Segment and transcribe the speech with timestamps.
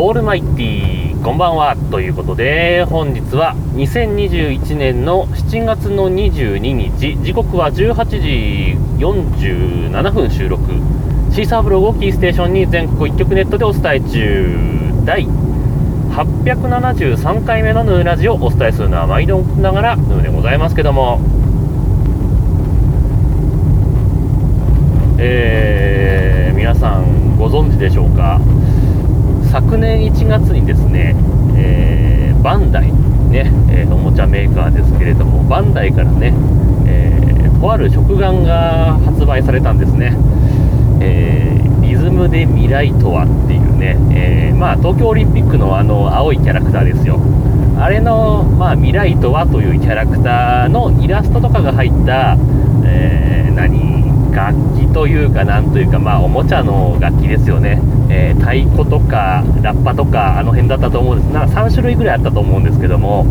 [0.00, 10.64] オールマイティーこんばんはということで本日は2021年の7月の22日時刻は18時47分収録。
[11.32, 14.56] シーサーブログをキーステーションに全国1局ネットでお伝え中。
[15.04, 21.20] 第873回目のヌーラジをお伝えするのは毎度ながらヌーでございますけども。
[25.18, 28.40] えー、皆さんご存知でしょうか？
[29.50, 31.14] 昨年1月にですね、
[31.56, 36.34] えー、バンダイ、ねえー、おもちゃメーカーですけれども、バンダイからね、
[36.86, 40.16] えー、とある食玩が発売されたんですね。
[41.00, 47.18] えリズムで未来とはっていうね、えまあ、東京オリンピックのあの青いキャラクターですよ。
[47.80, 52.36] あれの、まあ、未来とはというキャラクターのイラストとかが入った、
[52.84, 54.17] え何？
[54.38, 57.82] 楽器というか、なんというか、まあ、おもちゃの楽器ですよね。
[58.08, 61.32] えー、太鼓とか、ラッパとか、あの辺だったと思うんです。
[61.32, 63.26] なんか3種類ぐらいあったと思うんですけども、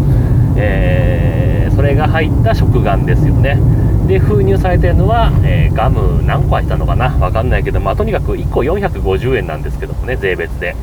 [0.57, 3.57] えー、それが入った食玩ですよね。
[4.05, 7.15] で、封入されてるのは、えー、ガム何個入ったのかな？
[7.19, 10.75] わかんないけど、まあ、とにかく1個450円なんですけどもね、税別で。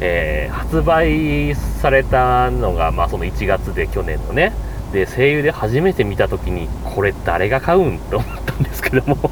[0.00, 4.52] え発売されたのが、まあ、その1月で去年のね、
[4.92, 7.98] で、声優で初めて見た時に、これ誰が買うん？
[7.98, 9.30] と思ったんですけども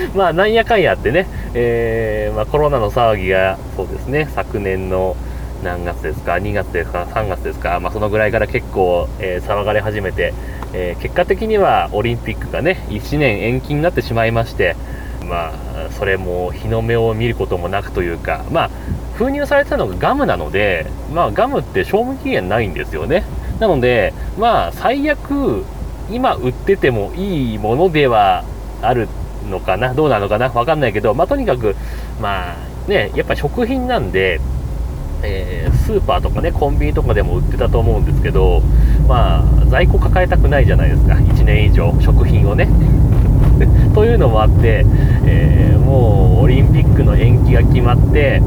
[0.14, 5.16] まあ、なんやかんやってね、えー、まあ、コロナの騒ぎが、そうですね、昨年の
[5.62, 10.34] 何月ですか、2月ですか、3月ですか、まあ、そのぐらいから結構、えー、騒がれ始めて、
[10.72, 14.76] えー、結果的にはオリンピックがね、1年延期になってしまいまして、
[15.28, 15.52] まあ、
[15.90, 18.70] それも日の目を見ることもなくというか、まあ、
[19.14, 23.24] 封入されてたのがガムなので、まあ、ガムって賞味期限ないんですよね。
[23.58, 25.64] なので、まあ、最悪、
[26.10, 28.44] 今売っててもいいものでは
[28.80, 29.08] ある
[29.48, 31.74] のかな、どうなのかな、わかんないけど、まあ、とにかく、
[32.20, 34.40] まあ、ね、やっぱ食品なんで、
[35.22, 38.62] えー、スーパーとかね、コンビニとかでも売ってたと思うんですけど、
[39.08, 42.68] まあ、在庫抱えたくないじゃないですか、1年以上、食品をね。
[43.94, 44.86] というのもあって、
[45.26, 48.40] えー、もうオリンピックの延期が決まって、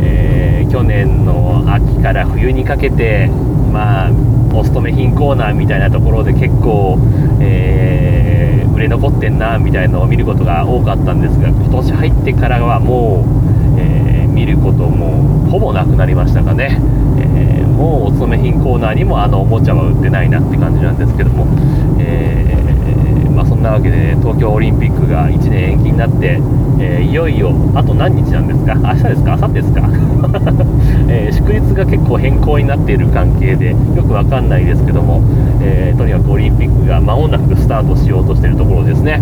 [0.00, 3.30] えー、去年の秋から冬にかけて、
[3.72, 4.10] まあ、
[4.52, 6.98] お勤め品コーナーみたいなところで結構、
[7.40, 16.78] え、売れ残ってんなみたいなのを見ることが多かったんですが今年入ってからはもう、えー、見ることもほぼなくなりましたかね、
[17.18, 21.46] えー、もうお勤め品コーナーにもあのおもちゃは売ってないなって感じなんですけども、
[21.98, 22.65] えー、
[23.76, 26.40] わけで、東京オリンピックが1年延期になって、
[26.80, 28.74] えー、いよいよあと何日なんですか？
[28.80, 29.36] 明日ですか？
[29.36, 29.80] 明後日ですか、
[31.08, 35.22] えー、祝日が結構変更になっている関係でよくわかんないですけども、
[35.60, 39.20] えー、とにかくオリンピックが間もなくスタートしようとしているところですね。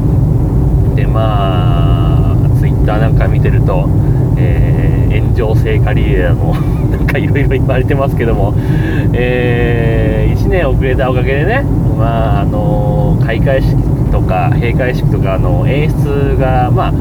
[0.95, 3.89] でまあツイッターなんか見てると、
[4.37, 6.55] えー、炎上聖火リレーも
[6.97, 8.55] なんかいろいろ言われてますけども、
[9.13, 11.65] えー、1年遅れたおかげでね
[11.99, 13.77] まああの開会式
[14.15, 16.93] とか閉会式とかの演出が、まあ、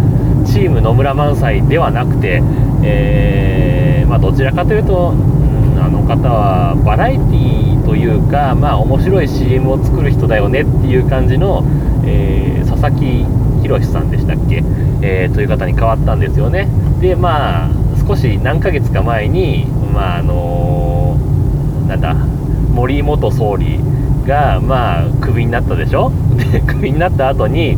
[0.47, 2.41] チーム野村萬斎ではなくて、
[2.83, 11.61] えー、まあ、どちらかというと、うん、あの方はバラエティーというか、まあ、面白い CM を作る人だよねっていう感じの、
[12.03, 13.25] えー、佐々木
[13.61, 14.63] 宏さんでしたっけ、
[15.03, 16.67] えー、という方に変わったんですよね。
[16.99, 17.69] で、まあ、
[18.07, 21.15] 少し何ヶ月か前に、まあ、あの
[21.87, 22.15] なんだ、
[22.73, 23.77] 森元総理
[24.25, 26.11] が、まあ、クビになったでしょ？
[26.51, 27.77] で、 クビになった後に、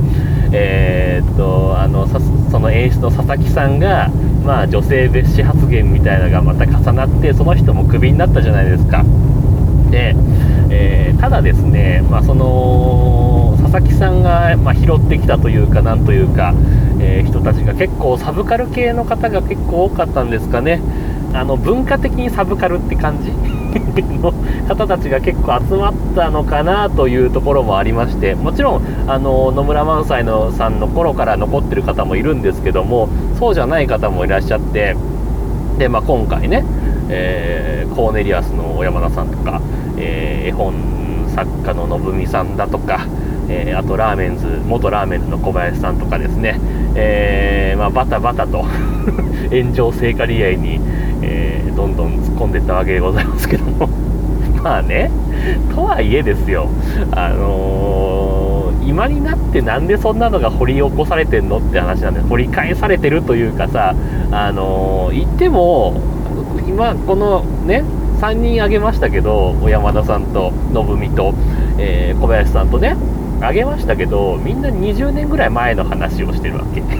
[0.52, 4.10] えー、っと、あの、その演出の佐々木さんが、
[4.46, 9.04] まあ、女性蔑視発言みたいなのがまた重なって、その人もクビになったじゃないですか。
[9.92, 10.16] で、
[10.70, 16.54] えー、ただですね、まあ、その、佐々木さんが、まあ、拾ってきたというか、なんというか、
[17.00, 20.80] えー、人たちが結構サブカル系の方が結構多かったんですかね。
[21.34, 23.30] あの文化的にサブカルって感じ
[23.80, 24.32] の
[24.68, 33.10] 方たちが結構集まったのかなというところもありましてもちろんあの野村萬斎のさんの頃から残ってる方もいるんですけども
[33.40, 34.96] そうじゃない方もいらっしゃって
[35.78, 36.64] で、まあ、今回ね、
[37.10, 39.62] えー、コーネリアスの小山田さんとか、
[39.98, 40.96] えー、絵本
[41.36, 43.06] 作家の信美さんだとか、
[43.50, 46.60] えー、あとラーメンズ元ラーメンズの小林さんとかですね、
[46.96, 48.66] えー、まあ、バタバタと
[49.52, 50.80] 炎上聖火リレーに、
[51.22, 53.90] えー、どんどん突っ込んでいったわけでございますけども。
[54.64, 55.12] まあね
[55.76, 56.68] とはいえですよ。
[57.12, 63.96] あの、今になってなんでそんなのが掘り起こされてんのって話なんで掘り返されてるというかさ
[64.32, 66.02] あの、言っても
[66.68, 67.84] 今このね
[68.22, 71.34] 3人挙げましたけど小山田さんと信美と、
[71.78, 72.96] えー、小林さんとね
[73.42, 76.82] あげましたけどみんな20年ぐらい前の話をしてるわけ。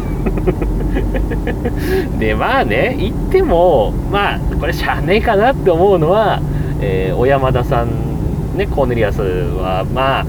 [2.18, 6.40] でまあね言ってもまあこれしゃあねえかなって思うのは、
[6.82, 10.26] えー、小山田さんねコーネリアスはまあ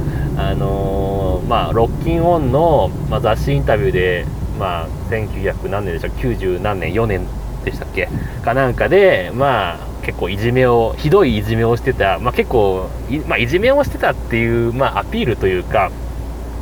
[0.51, 4.27] あのー、まあロッキンオンの、まあ、雑誌インタビューで
[4.59, 7.23] まあ1900何年でした90何年4年
[7.67, 8.09] でしたっけ？
[8.43, 15.91] かなんかでまあ結構いじめをひどいいじめをしてた、まあ、結構い,、まあ、いじめをしてたっていう、まあ、アピールというか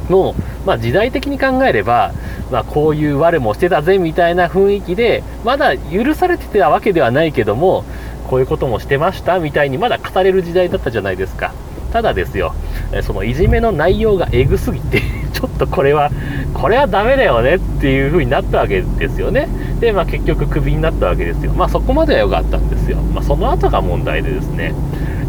[0.08, 0.34] の、
[0.64, 2.12] まあ、時代的に考えれば、
[2.50, 7.84] まあ、こういう悪もしてたぜみたいな雰囲気でまだ許されてたわけではないけども
[8.30, 11.52] こういうこともしてましたみたいにまだ語れる時代だったじゃないですか。
[11.92, 12.54] ただですよ
[13.02, 16.10] そのいじめの内容がエグすぎてょっとこれは
[16.52, 19.48] これはダメだよねっていう風になったわけですよね。
[19.80, 21.52] で、まあ、結局クビになったわけですよ。
[21.52, 24.74] まあそこまでは良かったんですよ、まあ、その後が問題でですね。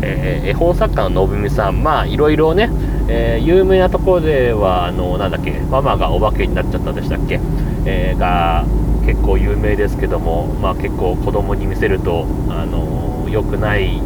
[0.02, 2.70] えー、絵本作家の信美さん、まあいろいろね、
[3.08, 7.40] えー、有名なところでは、あのなんだっけ、ママがお化けになっちゃったでしたっけ、
[7.86, 8.66] えー、が
[9.06, 14.02] 結構有名ですけども、まあ、結構子供に見せると、あの良くない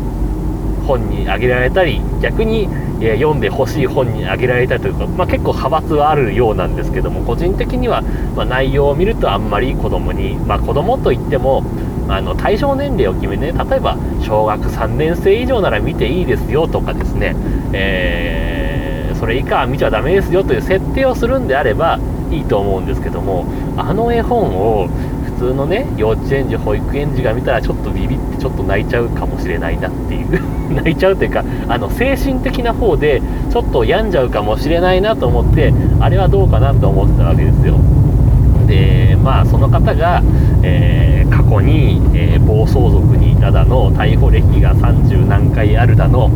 [0.90, 2.68] 本にあげられたり、逆に、
[3.02, 8.02] え読んでほしい本にあげられたりというか、まあ、結構派閥はあるようなんですけども、個人的には、
[8.36, 11.64] ま、内容を見るとあんまり子供に、まあ、子供といっても、
[12.10, 17.36] あの対象年齢を決めね例えば小学3年生以上なら見ていいですよとかですね、
[17.72, 22.00] えー、それ以下は見ちゃだめですよという設定をするんであれば
[22.32, 23.46] いいと思うんですけども
[23.78, 24.90] あの絵本を
[25.40, 30.40] 通のね幼稚園児保育園児が見たらちょっとビビってちょっと泣いちゃうかもしれないなっていう。
[30.70, 37.76] 泣いちゃうというかあの精神的な方でちょっと病んじゃうかもしれないなと思ってあれはどうかなと思ってたわけですよ。
[38.68, 40.22] でまあその方が、
[40.62, 41.19] えー、
[41.50, 46.30] 去に、えー、暴走族にいただの逮捕歴が30何回あるだの、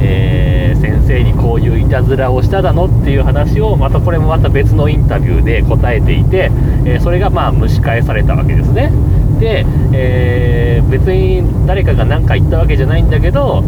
[0.00, 6.50] えー、先生にこういういたずらをしただのっていう話をまたこれもまた別のインタビューで答えていて、
[6.84, 8.92] えそれがまあ蒸し返されたわけですね。
[9.40, 13.62] で、え別に誰かが何か言ったわけじゃないんだけど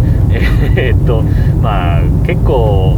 [0.77, 1.23] えっと
[1.63, 2.97] まあ結構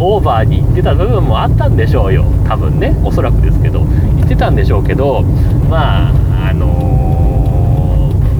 [0.00, 2.24] オーバーに言ってた部分もあったんでしょうよ。
[2.46, 2.96] 多分ね。
[3.04, 3.84] おそらくですけど。
[4.16, 5.22] 言ってたんでしょうけど
[5.70, 7.07] まああのー、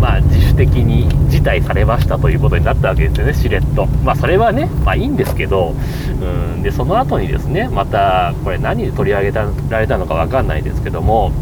[0.01, 3.87] まあ自主的に辞退されましたということになったわけですよねしれっと。
[4.05, 5.75] まあそれはねまあいいんですけど
[6.21, 11.33] うんでその後にですねまたこれ何で取り上げられたのか分かんないですけども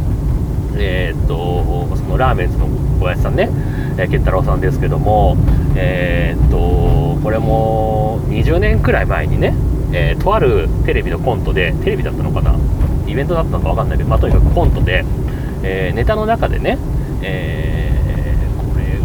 [0.76, 2.67] えー、っとそのラーメンズの
[2.99, 3.50] 小林さんね、
[3.99, 5.37] え、健太郎さんですけども
[5.76, 9.55] えー、っとこれも20年くらい前にね
[9.93, 12.56] えー、とあるテレビのコントでテレビだったのかな
[13.06, 15.05] イベントだったのか分かんないけど、まあ、とにかくコントで、
[15.62, 16.76] え、ネタの中でね、
[17.23, 17.66] え、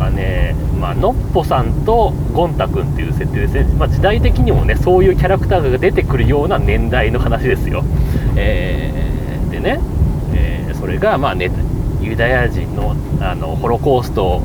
[0.01, 7.83] がね、まあのっぽさんとゴン太くんっていう設定ですね、まあ、時代的にもねそういうキャラクターが出てくるような年代の話ですよ、
[8.35, 9.79] えー、でね、
[10.33, 11.51] えそれがまあね
[12.01, 14.41] ユダヤ人のあのホロコースト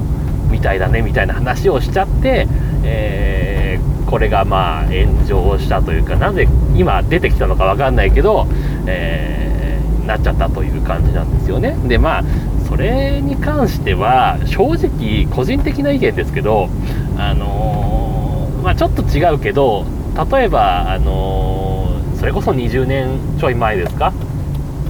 [0.51, 2.47] みたいだねみたいな話をしちゃって、
[2.85, 8.47] えーこれがまあ炎上したというかなぜ今出てきたのか分かんないけど、
[8.87, 11.77] えー、なっちゃったという感じなんですよね。
[11.89, 12.25] でまあ
[12.69, 16.69] それに関しては正直個人的な意見ですけど
[17.17, 19.85] あのー、まあ、ちょっと違うけど
[20.31, 24.13] 例えばあのー、それこそ20年ちょい前ですか？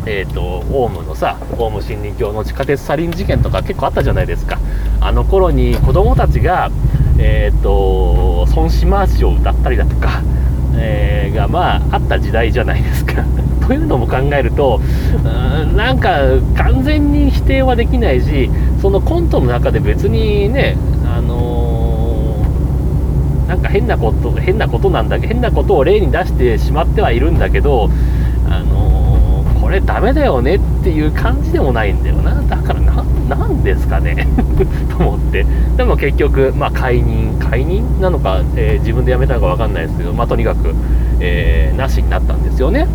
[0.08, 4.56] えーと、オウムのさオウム真理教の地下鉄サリン事件とか結構あったじゃないですか
[5.00, 6.70] あの頃に子供たちが
[7.18, 10.22] えーと、孫子回しを歌ったりだとか、
[10.76, 13.24] え、がまああった時代じゃないですか。
[13.66, 14.80] というのも考えると
[15.74, 16.20] なんか
[16.56, 27.88] 完全に否定はできないしそのコントの中で別にねあのー、なんか変なこと変なことなんだけど変なことを例に出してしまってはいるんだけど
[28.48, 32.40] あのー、これダメだよねっていう感じでもないんだよな。
[32.42, 34.26] だからななんですかね？
[34.96, 35.44] と思って。
[35.76, 38.00] でも結局、まあ、解任解任？
[38.00, 40.72] なのか、えー、自分で辞めたのか分かんないですけど、まあ、とにかく、
[41.18, 42.86] えー、なしになったんですよね。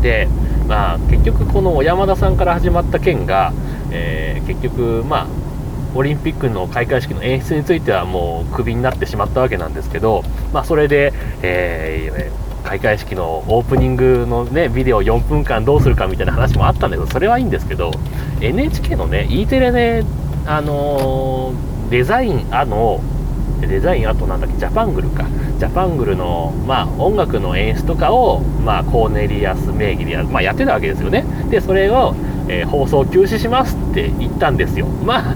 [0.00, 0.28] で、
[0.68, 3.52] まあ、結局この小山田さんから始まった件が、
[3.90, 5.26] えー、結局まあ
[5.94, 17.90] オリンピックの開会式の演出についてはもうクビになってしまったわけなんですけど、まあ、それで、えー開会式のオープニングのねビデオ4分間どうするかみたいな話もあったんだけどそれはいいんですけど
[18.40, 20.04] NHK のね E テレで、
[20.46, 23.00] あのー、デザインあの
[23.60, 25.26] デザインあとなんだっけジャパングルか。
[25.60, 31.26] ジャパングルの、まあ、音楽の演出とかを、まあ、コーネリアス名義でや,、まあ、やってたわけですよね。
[31.50, 32.14] でそれを、
[32.48, 34.86] えー、放送休止しますって言ったんですよ。
[34.86, 35.34] まあ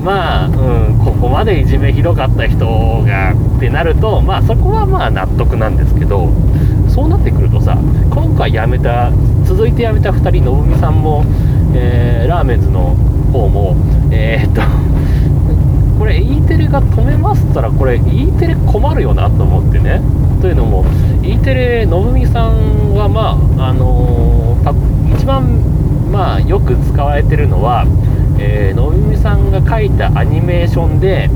[0.00, 2.66] まあ、うん、ここまでいじめひどかった人
[3.04, 6.28] がってなると、まあ、そこはまあ納得なんですけど
[6.88, 7.76] そうなってくるとさ
[8.10, 9.10] 今回辞めた
[9.44, 11.24] 続いて辞めた2人のぶみさんも、
[11.74, 12.94] えー、ラーメンズの
[13.32, 13.74] 方も
[14.12, 14.60] えー、っと
[16.04, 20.02] これ E テレが止めますったらこれ E テレ困るよなと思ってね。
[20.42, 20.84] というのも
[21.22, 27.86] E テレのぶみさんはまああのー、一番まあよく使われてるのは、
[28.38, 31.30] えー、のぶみさんが書いたアニメーションで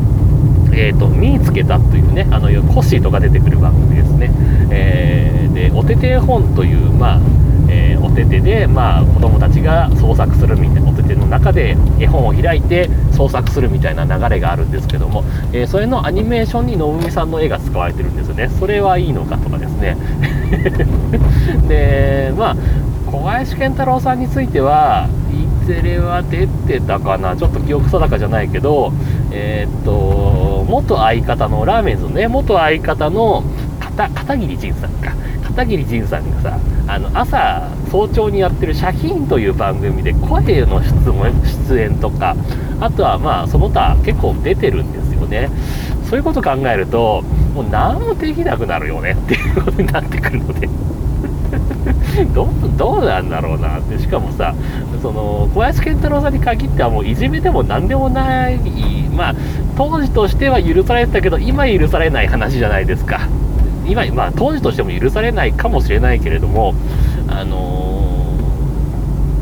[0.71, 4.31] えーと、見つけたというねあのコッシーとか出てくる番組ですね、
[4.71, 7.21] えー、でおてて本という、まあ
[7.69, 18.49] えー、おててで、まあ、子供たちが創作するみたいなおてての中で絵本を開いて創作するみたいな流れがあるんですけども、えー、それのアニメーションにのぶみさんの絵が使われてるんですよね。
[18.59, 19.97] それはいいのかとかですね。
[21.69, 22.57] でまあ
[23.11, 27.37] 小林賢太郎さんについては E テレは出てたかな。
[27.37, 28.93] ちょっと記憶定かじゃないけど
[29.31, 32.29] えー、っと元相方のラーメンズね。
[32.29, 33.43] 元相方の
[33.81, 35.13] 片桐仁さんか。
[35.45, 41.31] 片桐仁さんがさあの朝早朝にやってる「シャキーン」という番組で声の質問
[41.69, 42.35] 出演とか
[42.81, 45.51] あとはまあその他結構出てるんですよね。
[46.09, 47.23] そういうこと考えると
[47.55, 50.69] もう何もできなくなるよねっていうことになってくるので。
[52.35, 53.99] どどうなんだろうなって。
[53.99, 54.55] しかもさ
[55.03, 58.59] その小林健太郎さんに限ってはもういじめでも何でもない
[59.15, 59.35] まあ
[59.77, 63.21] 当時としては許されてたけど今許されない話じゃないですか。
[63.89, 66.75] 今まあ当時としても許されないかもしれないけれども
[67.29, 68.37] あの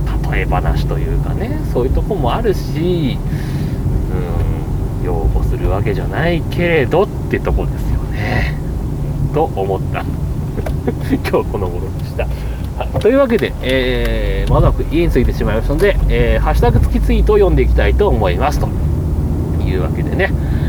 [0.07, 3.19] ー、例え話というかねそういうとこもあるし
[5.01, 8.59] うん擁護するわけじゃないけれどってとこですよね。
[9.33, 10.03] と思った。
[11.31, 12.27] 今日この頃でした。
[12.99, 18.59] というわけで、えー、まもなく家に着いてしまいましたので、えー、ハッシュタグ付きツイートを読んでいきたいと思います。
[18.59, 18.69] と
[19.65, 20.26] いうわけでね、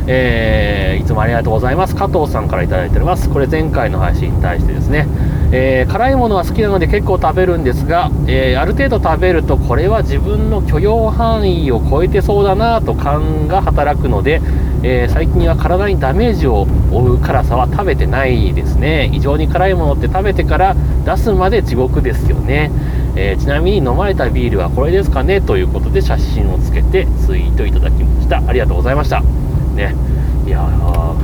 [0.07, 1.95] えー、いつもありがとうございます。
[1.95, 3.29] 加藤さんから頂いております。
[3.29, 5.07] これ前回の配信に対してですね、
[5.51, 14.41] えー、辛いものは好きなので結構食べるんですが、えー、ある程度食べるとこれは自分の許容範囲を超えてそうだなと勘が働くので、
[14.83, 19.09] え最近は体にダメージを負う辛さは食べてないですね。
[19.11, 22.71] 異常に辛いものって食べてから出すまで地獄ですよね。
[23.15, 25.41] えちなみに飲まれたビールはこれですかね？
[25.41, 28.41] ということで写真をつけてツイートいただきました。
[28.47, 29.23] ありがとうございました。
[29.77, 29.95] ね。
[30.45, 30.61] いや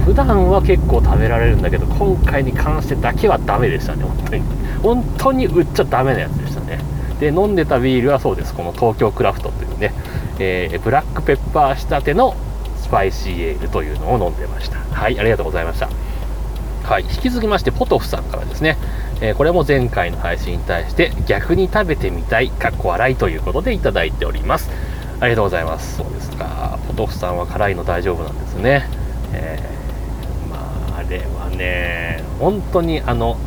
[0.06, 4.44] 普段は結構食べられるんだけど今回に関してだけはダメでしたね本当に。
[4.82, 6.80] 本当に売っちゃダメなやつでしたね。
[7.20, 8.54] で飲んでたビールはそうです。
[8.54, 9.94] この東京クラフトというね、
[10.40, 12.36] えー、ブラックペッパー仕立ての
[12.78, 14.78] スパイシーエールというのを飲んでました。
[14.78, 15.90] はいありがとうございました。
[16.84, 18.78] はい引き続きましてポトフさんからですね。
[19.22, 24.70] えー、これも前回の配信に対して逆に食べてみたいかっこ笑いということでいただいております。
[25.22, 25.98] ありがとうございます。
[25.98, 26.78] そうですか。
[26.94, 28.88] ポトフさんは辛いの大丈夫なんですね。
[29.34, 30.58] えー、ま
[30.96, 33.38] ああれはね本当にあの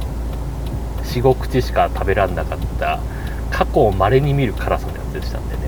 [1.04, 2.98] 45口しか食べられなかった
[3.50, 5.62] 過去を稀に見る辛さのやつでしたんでね。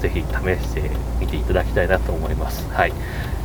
[0.00, 0.24] ぜひ試
[0.62, 2.68] してみていただきたいなと思います。
[2.70, 2.92] はい。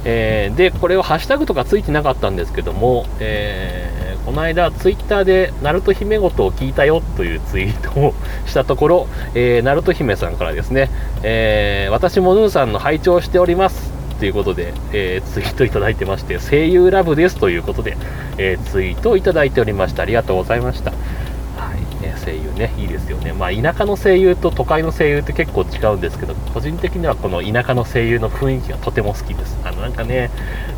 [0.04, 3.87] えー、でこれはハッシュタグとかついてなかったんですけども、えー、
[4.28, 8.14] この間ツイッターで「ナルト姫ごとを聞いたよ」というツイートを
[8.46, 10.90] したところ、えー、ナルト姫さんからですね、
[11.24, 17.96] えー、私もヌーさんの拝聴しておりますということで、えー、ツイートいただいてまして、声優ラブですということで、
[18.38, 20.02] えー、ツイートをいただいておりました。
[20.02, 20.92] ありがとうございました。
[22.28, 23.32] 声優ね、いいですよね。
[23.32, 29.58] まあ、田舎の声優と都会の声優って結構違うんですけど、個人的にはこの田舎の声優の雰囲気がとても好きです。
[29.64, 30.30] あの、なんかね、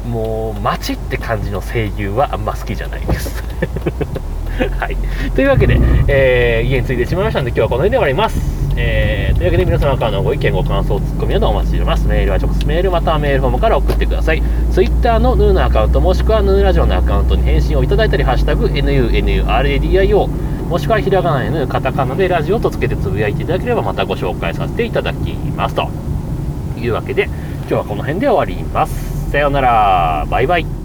[0.07, 3.43] もう、街って感じの声優はあんま好きじゃないです。
[4.79, 4.97] はい。
[5.31, 8.59] というわけで、えー、家に着いてしまいましたので、今日はこの辺で終わります。
[8.75, 12.07] えー、というわけで皆様からのご意見、ご感想、ツッコミなどお待ちしております。
[12.07, 14.43] メールは直接メールまたはメールフォームから送ってください。
[14.71, 20.29] Twitter のヌーのアカウントもしくはヌーラジオのアカウントに返信をいただいたり、ハッシュタグ NUNURADIO
[20.69, 25.89] もしくはひらがな N カタカナでラジオとつけてつぶやいていただければまたご紹介させていただきますと
[26.77, 29.31] いうわけで今日はこの辺で終わります。
[29.31, 30.25] さようなら。
[30.29, 30.78] バイバイ。